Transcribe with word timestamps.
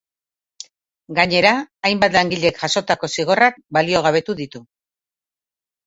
Gainera, 1.19 1.51
hainbat 1.91 2.17
langilek 2.21 2.59
jasotako 2.65 3.13
zigorrak 3.19 3.63
baliogabetu 3.79 4.41
ditu. 4.45 4.67